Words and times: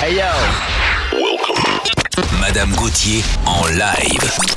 Hey 0.00 0.14
yo. 0.14 0.30
Welcome. 1.12 1.60
Madame 2.40 2.72
Gauthier 2.76 3.24
en 3.44 3.78
live. 3.78 4.48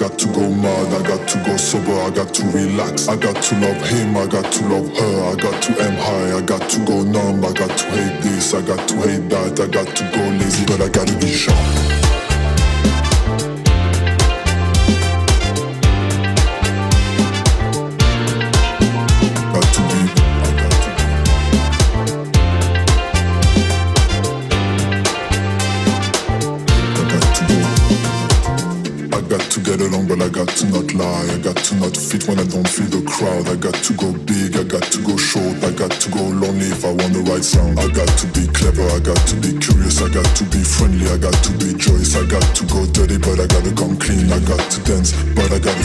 Got 0.00 0.18
to 0.18 0.26
go 0.28 0.48
crazy 0.48 0.48
crazy, 0.48 0.94
I 0.94 1.02
got 1.02 1.04
to 1.04 1.04
go 1.04 1.04
mad, 1.04 1.04
I 1.04 1.06
got 1.06 1.28
to 1.28 1.44
go 1.44 1.56
sober, 1.58 1.92
I 1.92 2.08
got 2.08 2.32
to 2.34 2.44
relax. 2.46 3.06
I 3.06 3.16
got 3.16 3.36
to 3.42 3.54
love 3.60 3.86
him, 3.86 4.16
I 4.16 4.26
got 4.26 4.50
to 4.50 4.66
love 4.66 4.88
her, 4.96 5.24
I 5.30 5.34
got 5.36 5.62
to 5.62 5.72
aim 5.84 5.94
high, 5.94 6.38
I 6.38 6.40
got 6.40 6.70
to 6.70 6.84
go 6.86 7.02
numb, 7.02 7.44
I 7.44 7.52
got 7.52 7.76
to 7.76 7.84
hate 7.90 8.22
this, 8.22 8.54
I 8.54 8.62
got 8.62 8.88
to 8.88 8.94
hate 8.96 9.28
that, 9.28 9.60
I 9.60 9.66
got 9.66 9.94
to 9.94 10.04
go 10.14 10.24
lazy, 10.38 10.64
but 10.64 10.80
I 10.80 10.88
gotta 10.88 11.16
be 11.18 11.30
sharp. 11.30 11.99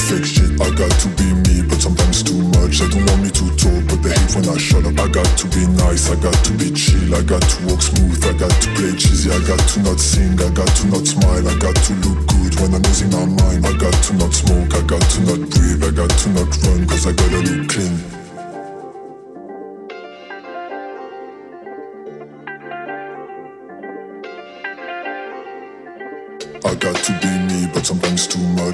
Fake 0.06 0.24
shit. 0.24 0.62
I 0.62 0.70
got 0.70 0.94
to 1.02 1.10
be 1.18 1.34
me, 1.50 1.66
but 1.66 1.82
sometimes 1.82 2.22
too 2.22 2.38
much. 2.54 2.78
They 2.78 2.88
don't 2.94 3.10
want 3.10 3.24
me 3.26 3.32
to 3.34 3.46
talk, 3.58 3.82
but 3.90 4.06
they 4.06 4.14
hate 4.14 4.36
when 4.38 4.46
I 4.46 4.58
shut 4.58 4.86
up. 4.86 4.94
I 5.02 5.10
got 5.10 5.26
to 5.26 5.48
be 5.50 5.66
nice, 5.82 6.12
I 6.12 6.16
got 6.22 6.38
to 6.46 6.54
be 6.54 6.70
chill, 6.70 7.10
I 7.16 7.24
got 7.24 7.42
to 7.42 7.66
walk 7.66 7.82
smooth, 7.82 8.22
I 8.24 8.38
got 8.38 8.54
to 8.54 8.70
play 8.78 8.94
cheesy, 8.94 9.32
I 9.32 9.40
got 9.50 9.58
to 9.58 9.80
not 9.82 10.00
sing, 10.00 10.38
I 10.38 10.50
got 10.54 10.70
to 10.78 10.88
not 10.94 11.08
smile, 11.08 11.48
I 11.50 11.58
got 11.58 11.76
to 11.76 11.94
look 12.06 12.22
good 12.28 12.54
when 12.62 12.76
I'm 12.76 12.84
losing 12.86 13.10
my 13.10 13.26
mind. 13.26 13.66
I 13.66 13.74
got 13.82 13.98
to 14.06 14.14
not 14.14 14.34
smoke, 14.34 14.76
I 14.78 14.82
got 14.86 15.02
to 15.02 15.20
not 15.26 15.42
breathe, 15.50 15.82
I 15.82 15.90
got 15.90 16.14
to 16.14 16.30
not 16.38 16.54
run, 16.62 16.86
cause 16.86 17.08
I 17.08 17.12
gotta 17.12 17.42
look 17.42 17.70
clean. 17.70 18.25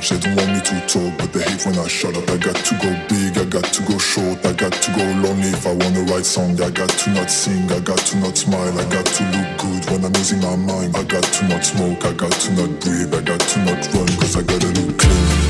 much, 0.02 0.10
they 0.10 0.20
don't 0.20 0.36
want 0.36 0.52
me 0.54 0.62
to 0.62 0.88
talk, 0.88 1.18
but 1.18 1.32
they 1.34 1.42
hate 1.42 1.66
when 1.66 1.78
I 1.78 1.88
shut 1.88 2.18
up. 2.18 2.30
I 2.30 2.38
got 2.38 2.56
to 2.56 2.74
go 2.76 2.90
big, 3.08 3.38
I 3.38 3.46
got 3.46 3.66
to 3.74 3.82
go 3.84 3.98
short, 3.98 4.44
I 4.46 4.54
got 4.54 4.74
to 4.74 4.92
go 4.92 5.04
lonely 5.22 5.50
if 5.50 5.66
I 5.66 5.74
wanna 5.74 6.02
write 6.10 6.26
song. 6.26 6.60
I 6.62 6.70
got 6.70 6.90
to 6.90 7.10
not 7.12 7.30
sing, 7.30 7.72
I 7.72 7.80
got 7.80 8.00
to 8.10 8.18
not 8.18 8.38
smile, 8.38 8.80
I 8.80 8.86
got 8.90 9.06
to 9.06 9.24
look 9.36 9.50
good 9.62 9.84
when 9.92 10.06
I'm 10.06 10.14
losing 10.14 10.42
my 10.42 10.56
mind. 10.56 10.96
I 10.96 11.04
got 11.04 11.24
to 11.24 11.48
not 11.48 11.64
smoke, 11.64 12.04
I 12.06 12.14
got 12.14 12.32
to 12.32 12.50
not 12.54 12.80
breathe, 12.82 13.14
I 13.14 13.22
got 13.22 13.40
to 13.40 13.60
not 13.60 13.82
run, 13.94 14.08
cause 14.20 14.36
I 14.36 14.42
gotta 14.44 14.68
look 14.68 14.98
clean. 14.98 15.41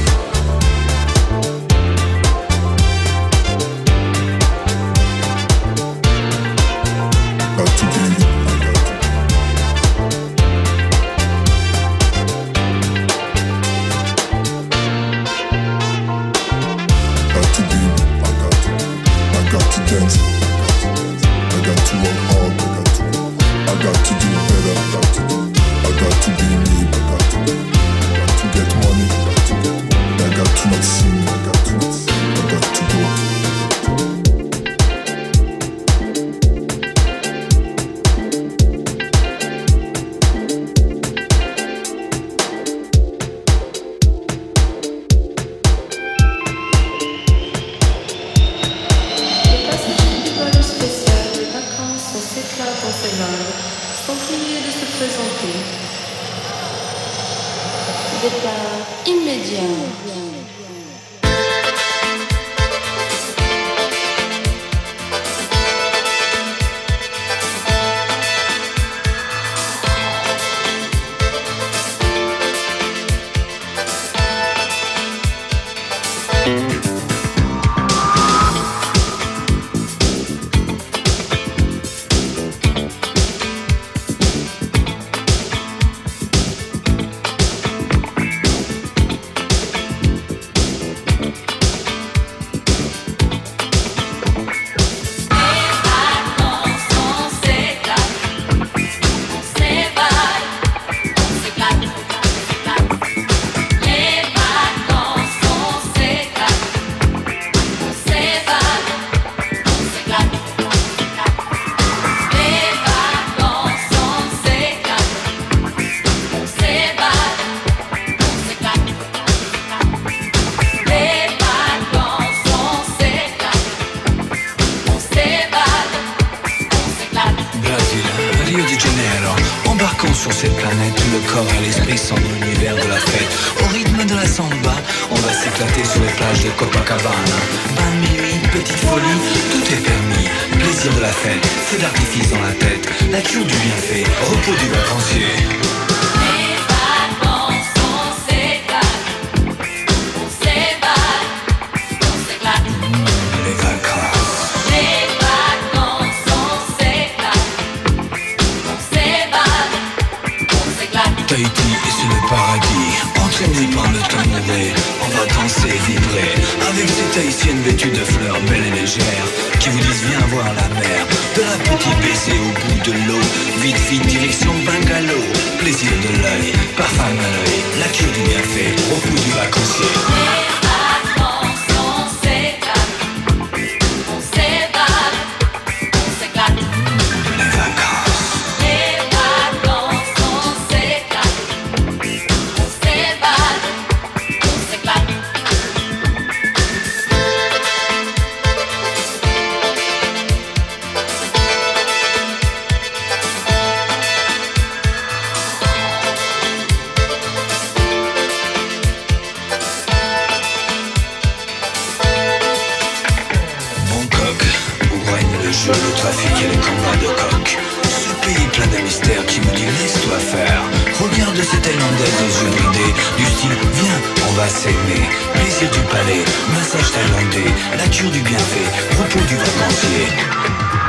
Sur 215.61 215.73
le 215.73 215.93
trafic 215.95 216.31
et 216.43 216.47
les 216.47 216.57
combats 216.57 216.97
de 216.97 217.05
coq. 217.05 217.57
Ce 217.85 218.25
pays 218.25 218.47
plein 218.47 218.65
de 218.65 218.83
mystères 218.83 219.23
qui 219.27 219.39
nous 219.41 219.51
dit 219.51 219.65
laisse-toi 219.65 220.17
faire. 220.17 220.63
Regarde 220.99 221.37
cette 221.37 221.61
Thaïlandaise 221.61 222.17
aux 222.25 222.45
yeux 222.45 222.49
bridés 222.49 222.93
Du 223.15 223.25
style 223.25 223.55
viens 223.75 224.01
on 224.27 224.31
va 224.33 224.47
s'aimer. 224.47 225.05
Plaisir 225.35 225.69
du 225.69 225.79
palais, 225.81 226.25
massage 226.55 226.91
thaïlandais 226.91 227.51
nature 227.77 228.09
du 228.09 228.21
bienfait, 228.21 228.65
repos 228.97 229.23
du 229.27 229.35
vacancier 229.35 230.80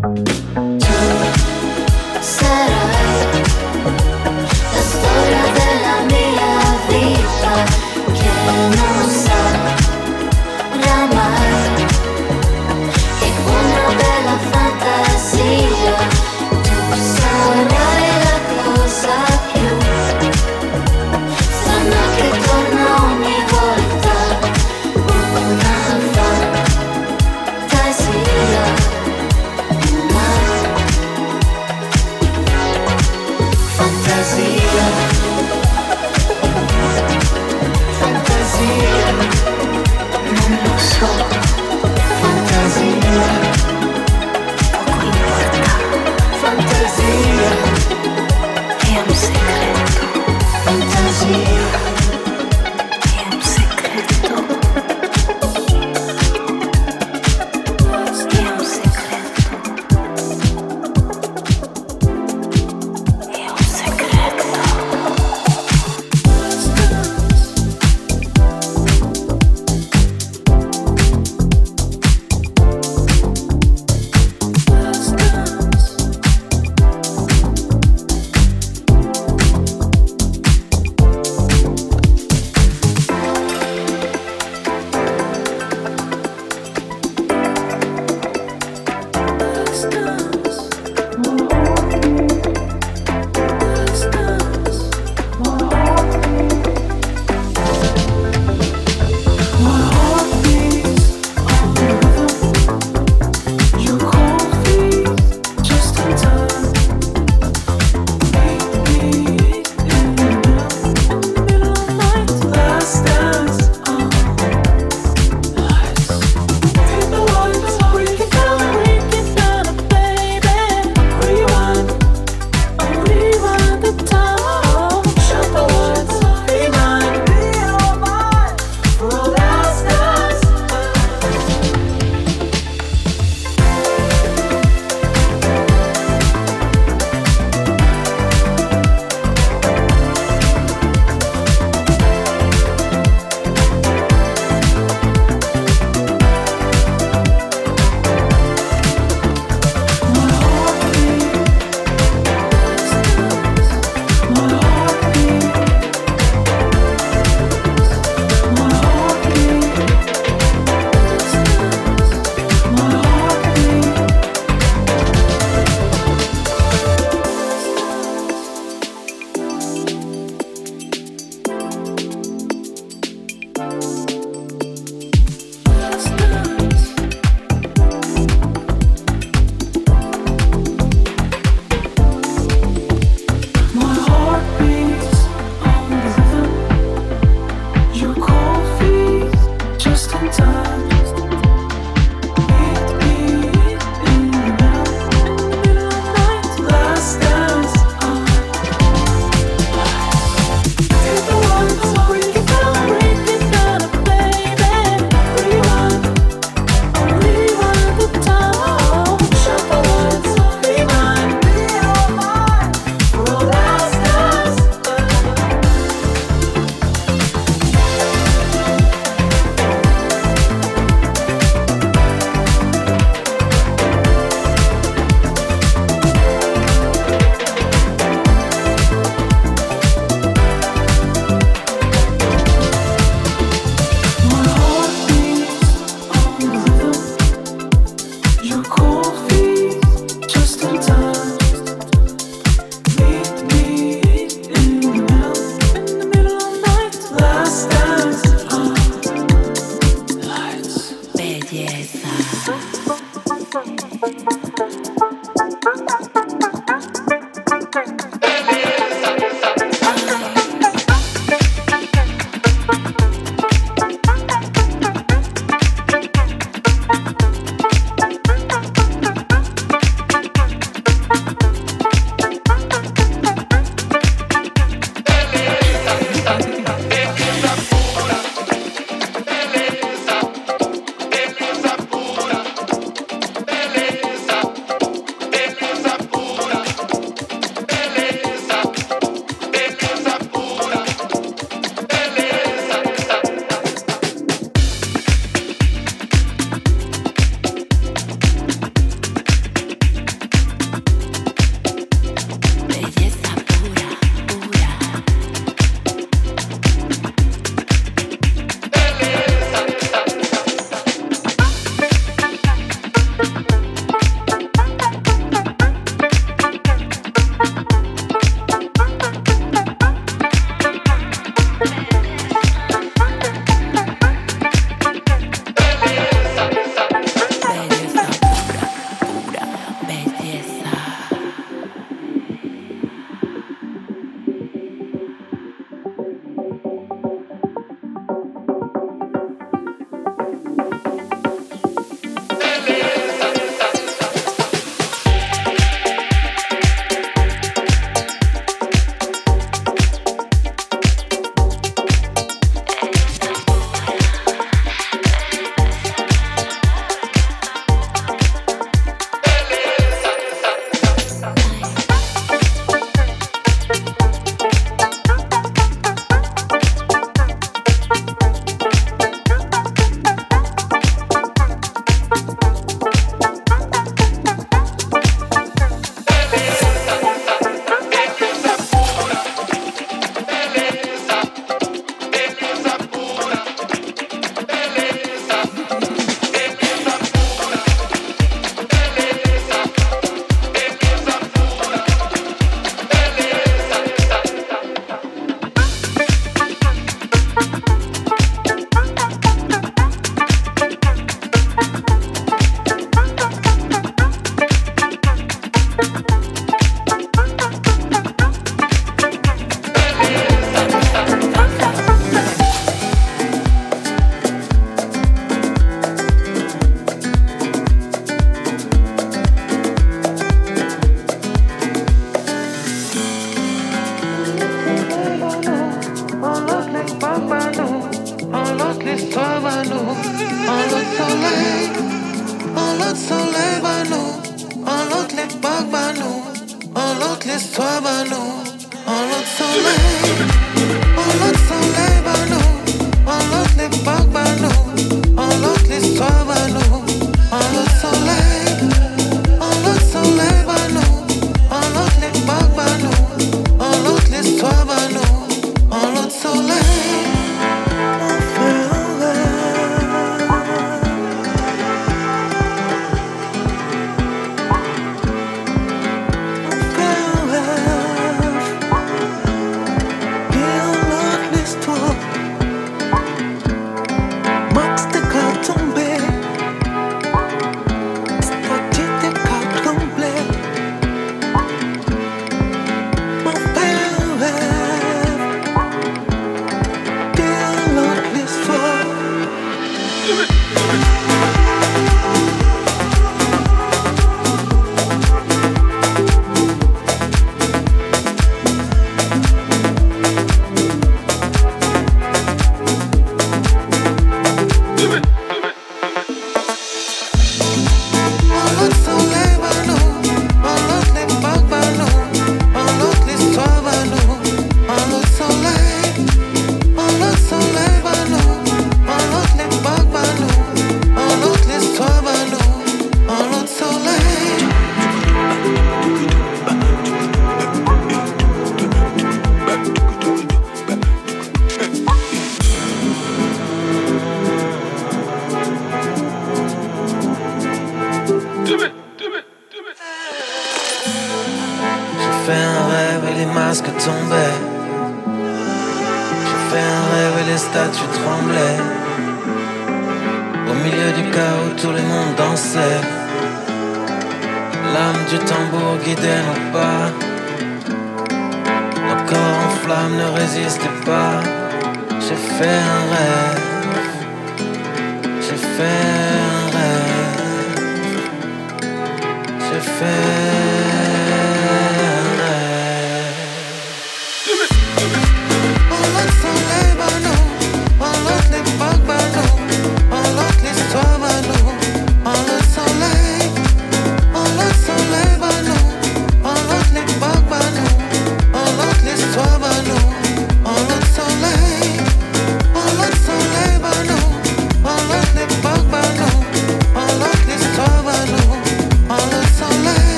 Sarai, 0.00 0.80
la 4.72 4.80
storia 4.80 5.44
della 5.52 5.98
mia 6.08 6.56
vita 6.88 7.52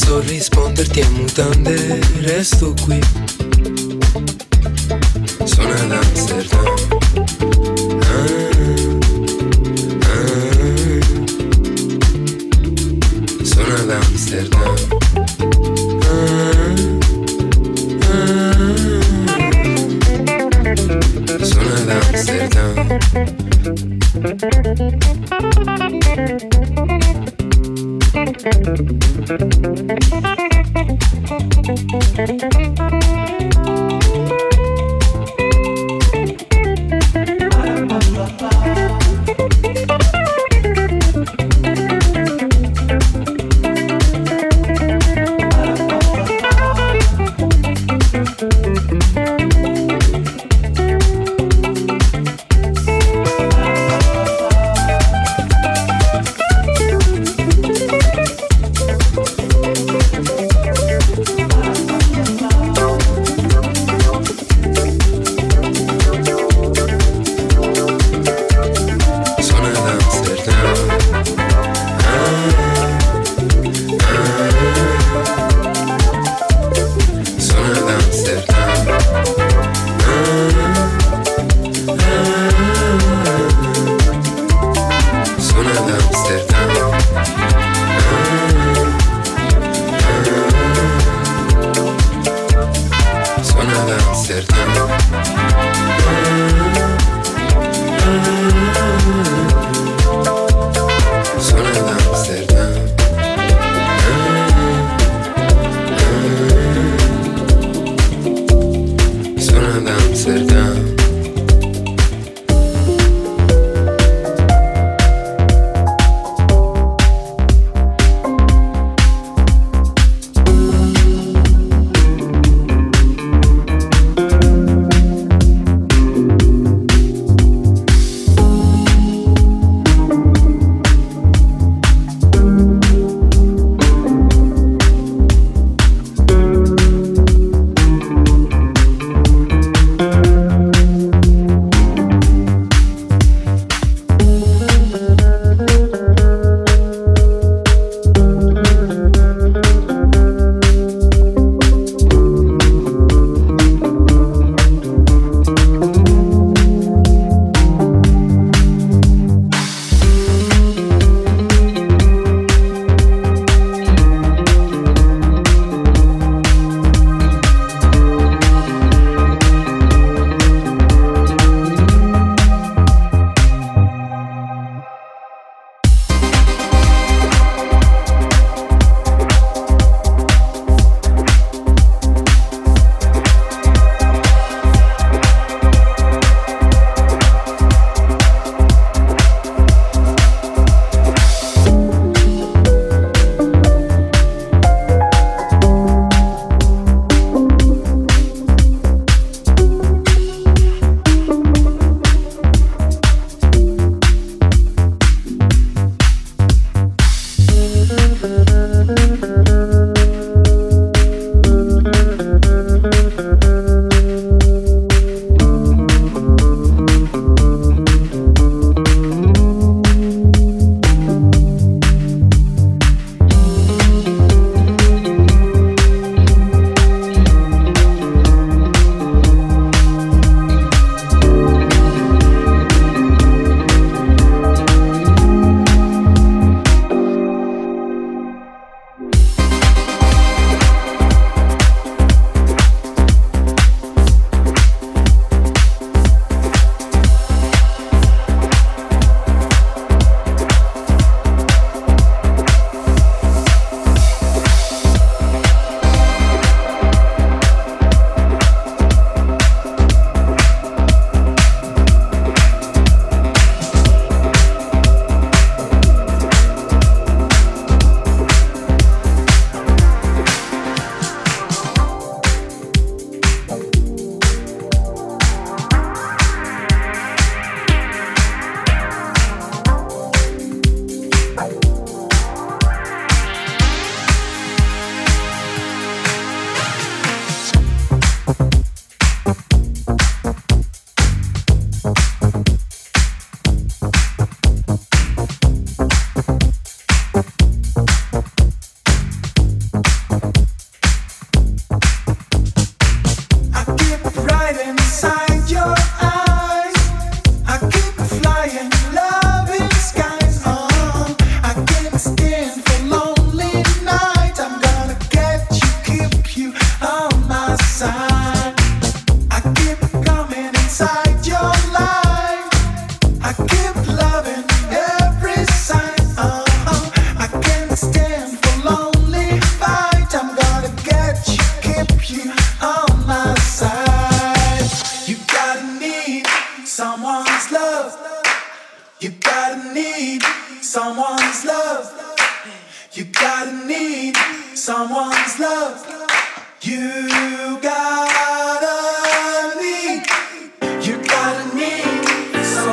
Penso 0.00 0.20
risponderti 0.20 1.00
a 1.00 1.10
mutande, 1.10 1.98
resto 2.20 2.72
qui. 2.84 3.00
Sono 5.42 5.72
ad 5.72 5.90
Amsterdam. 5.90 6.64
Ah. 7.98 8.46
Sono 13.42 13.74
ad 13.74 13.90
Amsterdam. 13.90 14.74
Ah, 16.04 16.74
Sono 21.42 21.74
ad 21.74 21.88
Amsterdam. 21.88 22.86
Thank 29.28 29.66
you. 29.66 29.87
thank 31.38 32.78
you 32.78 32.87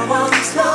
I 0.06 0.08
want 0.08 0.36
slow. 0.36 0.75